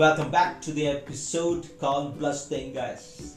Welcome 0.00 0.30
back 0.30 0.62
to 0.62 0.72
the 0.72 0.86
episode 0.86 1.78
called 1.78 2.18
Blush 2.18 2.44
Thing, 2.44 2.72
guys. 2.72 3.36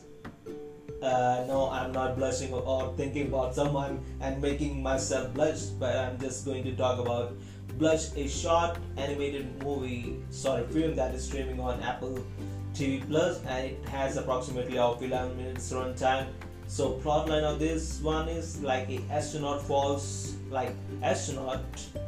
Uh, 1.01 1.44
no, 1.46 1.70
I'm 1.70 1.92
not 1.92 2.15
blushing 2.15 2.53
or 2.53 2.94
thinking 2.96 3.28
about 3.28 3.53
someone 3.53 4.01
and 4.21 4.42
making 4.42 4.81
myself 4.81 5.34
blush, 5.34 5.63
but 5.78 5.94
I'm 5.94 6.17
just 6.21 6.46
going 6.46 6.63
to 6.63 6.74
talk 6.74 6.99
about 6.99 7.35
Blush, 7.78 8.15
a 8.15 8.29
short 8.29 8.78
animated 8.96 9.62
movie, 9.62 10.24
sorry, 10.29 10.65
film 10.67 10.96
that 10.96 11.13
is 11.13 11.26
streaming 11.26 11.60
on 11.60 11.81
Apple 11.81 12.26
TV 12.74 13.06
Plus, 13.10 13.43
and 13.43 13.71
it 13.71 13.85
has 13.89 14.16
approximately 14.16 14.78
of 14.78 15.03
11 15.03 15.35
minutes 15.35 15.70
runtime. 15.74 16.27
So, 16.67 16.93
plotline 17.03 17.43
of 17.43 17.59
this 17.59 17.99
one 17.99 18.30
is 18.30 18.61
like 18.61 18.89
a 18.89 19.02
astronaut 19.11 19.61
falls, 19.63 20.35
like 20.49 20.71
astronaut 21.02 21.59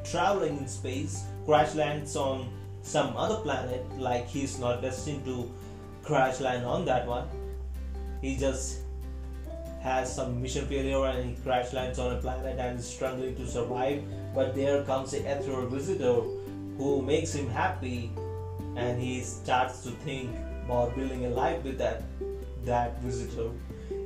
traveling 0.05 0.59
in 0.59 0.67
space, 0.70 1.26
crash 1.45 1.76
lands 1.76 2.16
on 2.16 2.48
some 2.85 3.17
other 3.17 3.38
planet, 3.38 3.84
like 3.98 4.27
he's 4.27 4.59
not 4.59 4.81
destined 4.81 5.26
to 5.26 5.52
crash 6.03 6.39
land 6.39 6.66
on 6.66 6.85
that 6.85 7.07
one. 7.07 7.27
He 8.21 8.38
just 8.38 8.77
has 9.81 10.16
some 10.16 10.41
mission 10.41 10.67
failure 10.67 11.05
and 11.05 11.29
he 11.29 11.35
crash 11.43 11.73
lands 11.73 11.98
on 11.98 12.13
a 12.13 12.17
planet 12.17 12.59
and 12.59 12.79
is 12.79 12.88
struggling 12.88 13.35
to 13.38 13.48
survive. 13.48 14.03
But 14.35 14.55
there 14.55 14.84
comes 14.84 15.13
a 15.13 15.20
ethereal 15.20 15.67
visitor 15.67 16.21
who 16.77 17.02
makes 17.02 17.34
him 17.34 17.49
happy 17.49 18.12
and 18.76 19.02
he 19.02 19.21
starts 19.21 19.81
to 19.84 19.90
think 20.05 20.29
about 20.65 20.95
building 20.95 21.26
a 21.26 21.29
life 21.29 21.63
with 21.63 21.77
that 21.79 22.04
that 22.65 22.99
visitor 23.02 23.49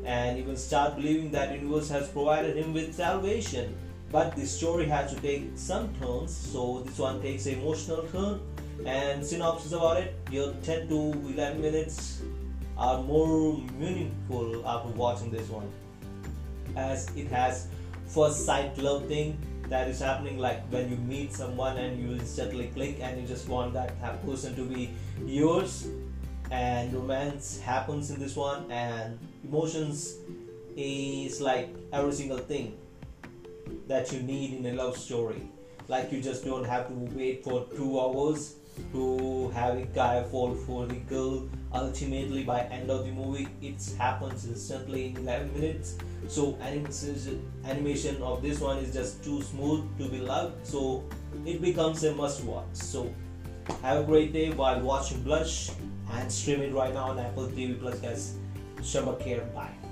and 0.06 0.38
even 0.38 0.56
start 0.56 0.96
believing 0.96 1.32
that 1.32 1.54
universe 1.54 1.90
has 1.90 2.10
provided 2.10 2.58
him 2.58 2.74
with 2.74 2.94
salvation 2.94 3.76
but 4.12 4.36
the 4.36 4.46
story 4.46 4.86
has 4.86 5.14
to 5.14 5.20
take 5.22 5.44
some 5.56 5.88
turns 5.96 6.36
so 6.36 6.84
this 6.86 7.00
one 7.00 7.22
takes 7.22 7.46
an 7.46 7.60
emotional 7.60 8.04
turn 8.12 8.40
and 8.86 9.26
synopsis 9.26 9.72
about 9.74 9.98
it 9.98 10.16
your 10.32 10.54
10 10.64 10.88
to 10.88 10.96
11 11.34 11.62
minutes 11.62 12.22
are 12.78 13.02
more 13.04 13.58
meaningful 13.78 14.66
after 14.66 14.90
watching 14.90 15.30
this 15.30 15.50
one. 15.50 15.70
As 16.76 17.14
it 17.16 17.28
has 17.28 17.68
first 18.08 18.46
sight 18.46 18.78
love 18.78 19.06
thing 19.08 19.38
that 19.68 19.88
is 19.88 20.00
happening 20.00 20.40
like 20.40 20.66
when 20.72 20.90
you 20.90 20.96
meet 20.96 21.34
someone 21.34 21.78
and 21.78 22.02
you 22.02 22.14
instantly 22.14 22.68
click 22.68 23.00
and 23.02 23.20
you 23.22 23.28
just 23.28 23.48
want 23.50 23.74
that 23.74 24.00
person 24.26 24.56
to 24.56 24.64
be 24.64 24.92
yours. 25.26 25.88
And 26.52 26.94
romance 26.94 27.60
happens 27.60 28.10
in 28.10 28.20
this 28.20 28.36
one 28.36 28.72
and 28.72 29.20
emotions 29.44 30.16
is 30.76 31.42
like 31.42 31.76
every 31.92 32.14
single 32.14 32.38
thing 32.38 32.78
that 33.88 34.12
you 34.14 34.22
need 34.22 34.54
in 34.54 34.66
a 34.66 34.74
love 34.74 34.98
story. 34.98 35.52
Like 35.88 36.12
you 36.12 36.22
just 36.22 36.46
don't 36.46 36.64
have 36.64 36.88
to 36.88 36.94
wait 36.94 37.44
for 37.44 37.68
two 37.76 38.00
hours 38.00 38.56
to 38.94 39.50
have 39.50 39.78
a 39.78 39.86
guy 39.86 40.24
fall 40.24 40.56
for 40.56 40.86
the 40.86 40.96
girl 40.96 41.48
ultimately 41.74 42.44
by 42.44 42.62
end 42.62 42.90
of 42.90 43.06
the 43.06 43.12
movie. 43.12 43.48
It 43.62 43.82
happens 43.98 44.46
instantly 44.46 45.08
in 45.08 45.18
11 45.18 45.54
minutes. 45.54 45.98
So 46.28 46.58
animation 46.62 48.22
of 48.22 48.42
this 48.42 48.60
one 48.60 48.78
is 48.78 48.94
just 48.94 49.24
too 49.24 49.42
smooth 49.42 49.86
to 50.00 50.10
be 50.10 50.20
loved. 50.20 50.66
So 50.66 51.04
it 51.46 51.62
becomes 51.62 52.04
a 52.04 52.14
must 52.14 52.44
watch. 52.44 52.74
So 52.74 53.14
have 53.82 54.04
a 54.04 54.04
great 54.04 54.34
day 54.34 54.52
while 54.52 54.80
watching 54.82 55.24
blush 55.24 55.72
and 56.12 56.32
stream 56.32 56.62
it 56.62 56.74
right 56.74 56.94
now 56.94 57.10
on 57.10 57.20
apple 57.20 57.48
tv 57.48 57.80
plus. 57.80 58.00
Guys 58.00 58.36
shabakir 58.82 59.54
bye 59.54 59.89